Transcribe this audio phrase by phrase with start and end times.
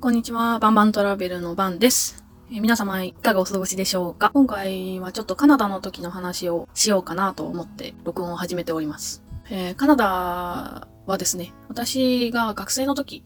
[0.00, 0.58] こんにちは。
[0.60, 2.24] バンバントラベルのバンです。
[2.50, 4.30] え皆様いかがお過ごしでしょうか？
[4.32, 9.22] 今回はちょっとカナダの時の話をしようかなと思って録音を始めております。
[9.50, 13.24] えーカナダはですね、私が学生の時、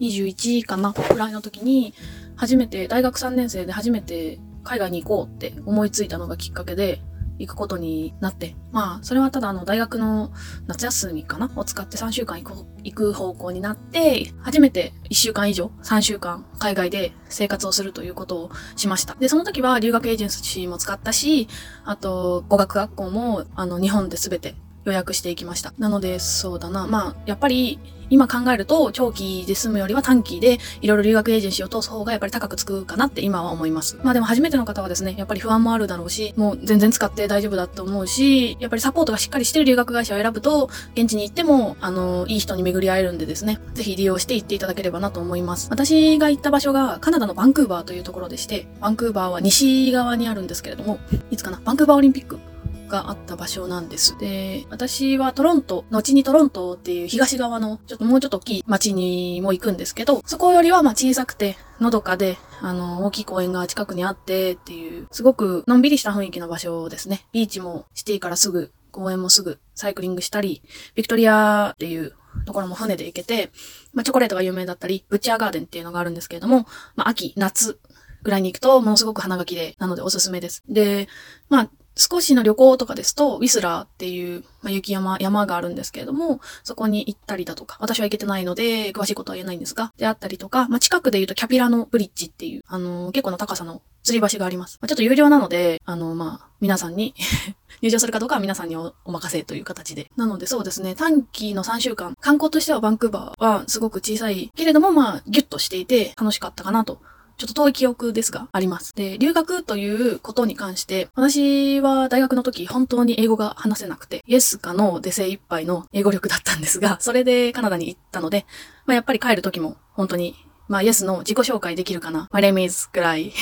[0.00, 1.94] 21かなくらいの時に、
[2.34, 7.02] 初めて、大学3年生で初めて海外に行こうって思いついたのがきっかけで、
[7.38, 10.32] 行くことになって、まあ、それはただあの、大学の
[10.66, 19.14] 夏休みかなを使って3週間行く方向になって、初めて1週間以上、3週間海外で生活をするということをしました。
[19.14, 21.48] で、その時は留学エージェンシーも使ったし、
[21.84, 24.54] あと、語学学校も、あの、日本で全て
[24.86, 25.72] 予約していきました。
[25.78, 26.86] なので、そうだな。
[26.86, 33.98] まあ、やっぱり、今考えると、長期で済むよりは短期で、いろいろ留学エージェンシーを通す方がやっぱり高くつくかなって今は思います。
[34.02, 45.68] まあでも初めての方はですね、やっぱり不安もあるだろうし、もう全然使って大丈夫だと思うし、やっぱりサポートがしっかりしてる留学会社を選ぶと、現地に行っても、あの、いい人に巡り会えるんでですね、ぜひ利用して行っていただければなと思います。
[45.70, 51.00] 私が行った場所がカナダのバンクーバーというところでして、バンクーバーは西側にあるんですけれども、
[51.32, 52.38] いつかな、バンクーバーオリンピック
[52.86, 54.16] があった場所なんです。
[54.18, 67.26] で、私はトロント、後にトロントっていう東側の、ちょっともうちょっと大きい町にも行くんですけど、そこよりはまあ小さくて、のどかで、あの、大きい公園が近くにあってっていう、すごくのんびりした雰囲気の場所ですね。
[67.32, 70.62] ビーチもシティからすぐ、公園もすぐ、サイクリングしたり、
[70.94, 72.14] ビクトリアっていう
[72.46, 73.50] ところも船で行けて、
[73.92, 77.78] まあチョコレートが有名だったり、ブッチャーガーデンっていうのがあるんですけれども、まあ秋、夏
[78.22, 80.62] ぐらいに行くと、ものすごく花が綺麗なのでおすすめです。
[80.68, 81.08] で、
[81.48, 94.78] まあ、少しの旅行とかですと、ウィスラーっていう、まあ、雪山、山があるんですけれども、そこに行ったりだとか、私は行けてないので、詳しいことは言えないんですが、であったりとか、まあ、近くで言うとキャピラノブリッジっていう、あのー結構な高さの吊り橋があります。
[94.80, 97.14] まあ、ちょっと有料なので、あのーまあ、皆さんに
[97.80, 100.10] 入場するかどうかは皆さんにおお任せという形で。
[100.16, 107.00] なのでそうですね、短期の3週間、観光としてはバンクーバーはすごく小さいけれども、まあ、ギュッとしていて楽しかったかなと
[107.36, 108.94] ちょっと遠い記憶ですが、あります。
[108.94, 118.46] で、留学ということに関して、私は大学の時本当に英語が話せなくて、イエスかノーで精一杯の英語力だったんですが、 それでカナダに行ったので、
[118.86, 120.34] まあやっぱり帰る時も本当に、
[120.68, 122.28] まあイエスの自己紹介できるかな。
[122.32, 123.32] My name is くらい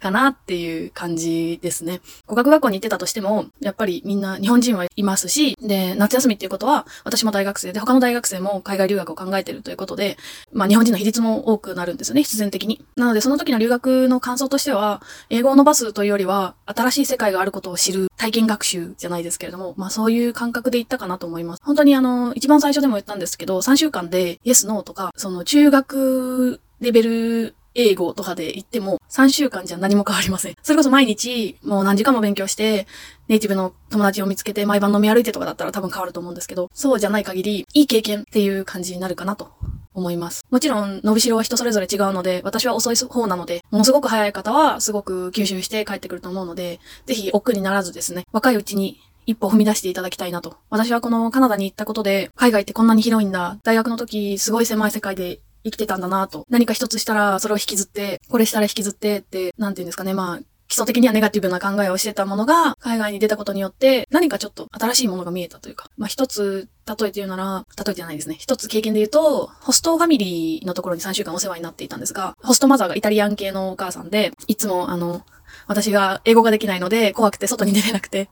[0.00, 2.00] かなっていう感じですね。
[2.26, 10.16] 語学学校に行ってたとしても、やっぱりみんな日本人はいますし、で、夏休みっていうことは、私も大学生で、他の大学生も海外留学を考えてるということで、
[10.52, 12.84] まあ日本人の比率も多くなるんですよね、必然的に。
[12.96, 21.62] なのでその時の留学の感想としては、英語を伸ばすというよりは、新しい世界があることを知る体験学習じゃないですけれども、まあそういう感覚で行ったかなと思います。
[21.64, 30.56] 本当にあの、一番最初でも言ったんですけど、3週間で、イエス、ノーとか、その中学レベル英語とかで言っても3週間じゃ何も変わりません。
[30.62, 32.86] それこそ毎日もう何時間も勉強して
[33.28, 39.50] ネイティブの友達を見つけて毎晩飲み歩いてとかだったら多分変わると思うんですけど、そうじゃない限りいい経験っていう感じになるかなと
[39.94, 40.44] 思います。
[40.50, 50.56] もちろん伸びしろは人それぞれ違うので、私は遅い方なので、ものすごく早い方はすごく吸収して帰ってくると思うので、ぜひ億劫にならずですね、若いうちに一歩踏み出していただきたいなと。
[50.70, 53.58] 私はこのカナダに行ったことで、海外ってこんなに広いんだ。
[53.64, 56.46] 大学の時すごい狭い世界で生きてたんだなと。
[56.48, 68.36] 何か一つしたらそれを引きずって、これしたら引きずってって、なんていうんですかね、まあ、基礎的にはネガティブな考えをしてたものが、海外に出たことによって、何かちょっと新しいものが見えたというか、まあ一つ、例えて言うなら、例えてじゃないですね。
[68.38, 75.24] 一つ経験で言うと、ホストファミリーのところに3週間お世話になっていたんですが、ホストマザーがイタリアン系のお母さんで、いつもあの、
[75.68, 78.28] 私が英語ができないので、怖くて外に出れなくて。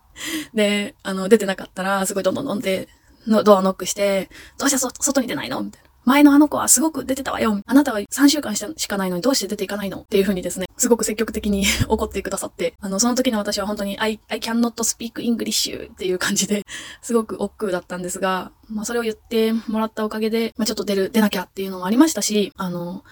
[0.55, 2.89] で、あの、出てなかったら、すごいどんどんどんで、
[3.27, 4.29] のドアノックして、
[4.59, 5.63] どうして外に出ないの？
[5.63, 5.91] みたいな。
[6.05, 7.61] 前のあの子はすごく出てたわよ。
[7.65, 16.65] あなたは3週間しかないのにどうして出ていかないのっていう風にですね、すごく積極的に 怒ってくださって、あの、その時の私は本当に I, I cannot speak English っていう感じで、
[17.03, 23.05] すごく億劫だったんですが、まあそれを言ってもらったおかげで、まあちょっと出る、出なきゃっていうのもありましたし、あの、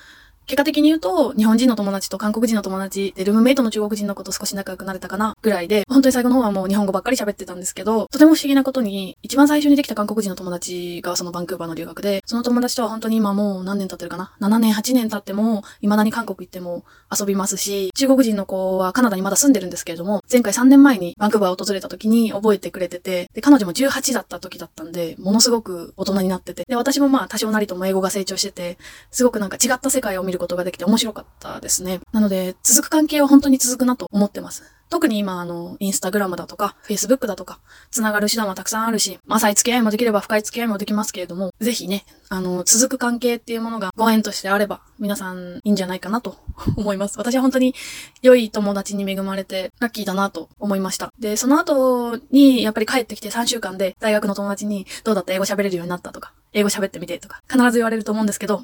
[0.46, 16.84] 結果的に言うと、日本人の友達と韓国人の友達で、ルームメイトの中国人の子と少し仲良くなれたかな、ぐらいで、本当に最後の方はもう日本語ばっかり喋ってたんですけど、とても不思議なことに、一番最初にできた韓国人の友達がそのバンクーバーの留学で、その友達とは本当に今もう何年経ってるかな ?7 年、8年経っても、未だに韓国行っても
[17.16, 28.78] 遊びますし、中国人の子はカナダにまだ住んでるんですけれども、前回3年前にバンクーバーを訪れた時に覚えてくれてて、で、彼女も18だった時だったんで、ものすごく大人になってて、で、私もまあ多少なりとも英語が成長してて、
[29.10, 32.00] すごくなんか違った世界を見ることができて面白かったですね。
[32.12, 34.64] なので、続く関係は本当に続くなと思ってます。
[34.90, 37.60] 特に今、あの、インスタグラムだとか、フェイスブックだとか、
[37.90, 46.36] つながる手段はたくさんあるし、まあ、浅い付き合いもできれば深い付き合いもできますけれども、ぜひね、あの、続く関係っていうものがご縁としてあれば、皆さんいいんじゃないかなと
[46.76, 47.16] 思います。
[47.18, 47.74] 私は本当に
[48.20, 51.10] 良い友達に恵まれて、ラッキーだなと思いました。
[51.18, 55.32] で、その後に、やっぱり帰ってきて3週間で、大学の友達に、どうだった？
[55.32, 58.62] 英語喋れるようになったとか、英語喋ってみてとか、必ず言われると思うんですけど、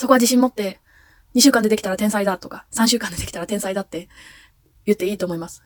[0.00, 0.80] そこは自信持って、
[1.34, 4.08] 2週間でできたら天才だとか、3週間でできたら天才だって
[4.86, 5.62] 言っていいと思います。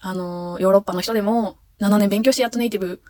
[0.00, 3.00] あの、ヨーロッパの人でも7年勉強してやっとネイティブ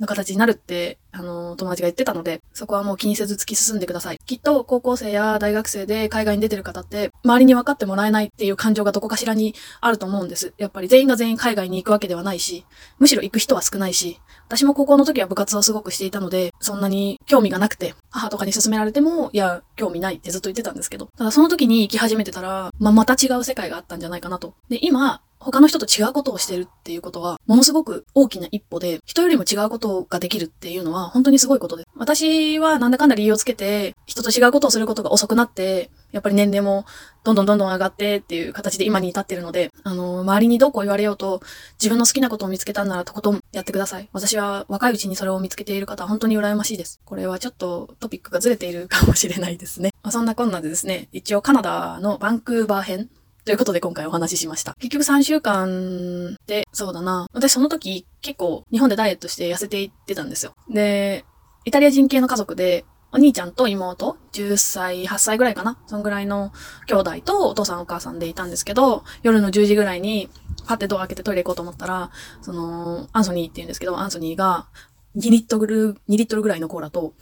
[0.00, 4.18] の形になるって、あの、友達が言ってたので、そこはもう気にせず突き進んでください。
[4.24, 10.54] きっと高校生や大学生で海外に出てる方って、周りに分かってもらえないっていう感情がどこかしらにあると思うんです。
[10.56, 12.64] やっぱり全員が全員海外に行くわけではないし、
[12.98, 24.54] むしろ行く人は少ないし、私も高校の時は部活をすごくしていたので、そんなに興味がなくて、母とかに勧められても、いや、興味ないってずっと言ってたんですけど、ただその時に行き始めてたら、ま、また違う世界があったんじゃないかなと。
[24.68, 31.88] で、今、他の人と違うことをしてるっていうことは、ものすごく大きな一歩で、人よりも違うことができるっていうのは、本当にすごいことです。
[31.96, 36.84] 私はなんだかんだ理由をつけて、人と違うことをすることが遅くなって、やっぱり年齢も
[37.24, 41.40] どんどんどんどん上がってっていう形で今に至ってるので、あの、周りにどうこう言われようと、
[41.80, 44.08] 自分の好きなことを見つけたんならとことんやってください。
[44.12, 47.00] 私は若いうちにそれを見つけている方は、本当に羨ましいです。
[47.04, 49.92] これはちょっとトピックがずれているかもしれないですね。
[50.02, 53.08] まあ、そんなこんなでですね、一応カナダのバンクーバー編
[53.44, 54.74] ということで今回お話ししました。
[54.74, 57.26] 結局3週間で、そうだな。
[57.32, 60.54] 私その時結構日本でダイエットして痩せていってたんですよ。
[60.70, 61.24] で、
[61.64, 66.52] イタリア人系の家族で、お兄ちゃんと妹、10歳、8歳ぐらいかなそんぐらいの
[66.86, 70.30] 兄弟とお父さんお母さんでいたんですけど、夜の10時ぐらいに、
[70.66, 72.10] パってドア開けてトイレ行こうと思ったら、
[72.42, 74.68] その、アンソニーって言うんですけど、アンソニーが
[75.16, 77.14] 2リットル、2リットルぐらいのコーラと、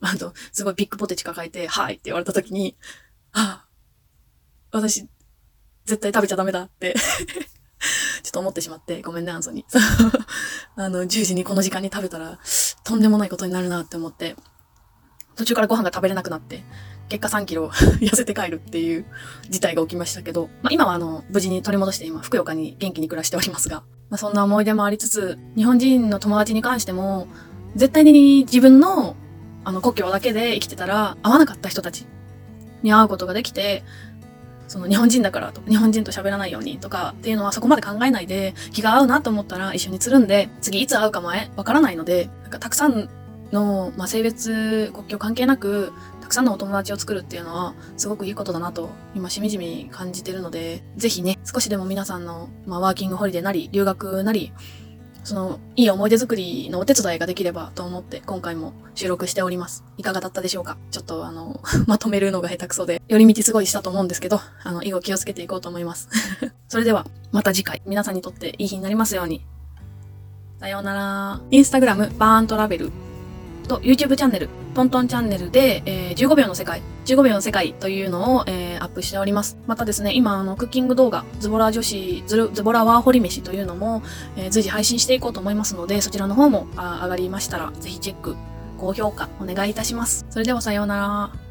[0.00, 2.76] あと、すごいビッグポテチ抱えて、はいって言われた時に、
[3.30, 3.66] はあ、
[4.72, 5.06] 私、
[5.86, 6.94] 絶対食べちゃダメだって
[8.22, 10.24] ちょっと思ってしまって、ごめんね、アンソニー。
[10.76, 12.38] あの、10時にこの時間に食べたら、
[12.84, 14.36] とんでもないことになるなって思って、
[15.36, 16.64] 途中からご飯が食べれなくなって、
[17.08, 17.68] 結果3キロ
[18.00, 19.04] 痩せて帰るっていう
[19.48, 27.28] 事態が起きましたけど、まあ、今はあの、無事に取り戻して今、福岡に元気に暮らしておりますが、まあ、そんな思い出もありつつ、日本人の友達に関しても、
[27.76, 29.14] 絶対に自分の、
[29.64, 32.06] あの、故郷だけで生きてたら、会わなかった人たち
[32.82, 33.84] に会うことができて、
[34.68, 43.08] その日本人だからと、日本人と喋らないようにとかっていうのはそこまで考えないで、気が合うなと思ったら一緒につるんで、次いつ会うか前、わからないので、なんかたくさん
[43.52, 54.52] の、まあ、性別、国境関係なく、たくさんのお友達を作るっていうのは、すごくいいことだなと、今しみじみ感じてるので、ぜひね、少しでも皆さんの、まあ、ワーキングホリデーなり、留学なり、
[55.26, 59.82] その、いい思い出作りのお手伝いができればと思って、今回も収録しております。
[59.98, 60.78] いかがだったでしょうか？
[60.92, 66.08] ちょっとあの、 まとめるのが下手くそで、寄り道すごいしたと思うんですけど、あの、以後気をつけていこうと思います。
[66.68, 69.44] それでは、また次回、皆さんにとっていい日になりますように。
[70.60, 71.40] さようなら。
[71.50, 72.92] インスタグラム、バーントラベル
[73.66, 79.56] と YouTube チャンネル、トントンチャンネルで、えー、15秒の世界、15秒の世界というのを、えー、アップしております。
[79.66, 84.02] またですね、今、あの、クッキング動画、ズボラ女子、ズボラワーホリ飯というのも、
[84.36, 88.36] えー、随時配信していこうと思いますので、そちらの方もあ上がりましたら、ぜひチェック、
[88.76, 90.26] 高評価お願いいたします。
[90.28, 90.96] それではさような
[91.32, 91.45] ら。